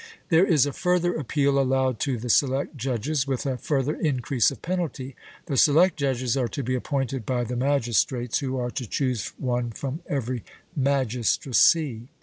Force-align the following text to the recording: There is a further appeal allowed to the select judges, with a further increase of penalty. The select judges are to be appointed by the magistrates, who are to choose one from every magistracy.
There 0.29 0.47
is 0.47 0.65
a 0.65 0.73
further 0.73 1.13
appeal 1.13 1.59
allowed 1.59 1.99
to 1.99 2.17
the 2.17 2.27
select 2.31 2.75
judges, 2.75 3.27
with 3.27 3.45
a 3.45 3.55
further 3.59 3.93
increase 3.95 4.49
of 4.49 4.63
penalty. 4.63 5.15
The 5.45 5.57
select 5.57 5.95
judges 5.97 6.35
are 6.35 6.47
to 6.47 6.63
be 6.63 6.73
appointed 6.73 7.23
by 7.23 7.43
the 7.43 7.55
magistrates, 7.55 8.39
who 8.39 8.57
are 8.57 8.71
to 8.71 8.87
choose 8.89 9.27
one 9.37 9.69
from 9.69 9.99
every 10.07 10.43
magistracy. 10.75 12.07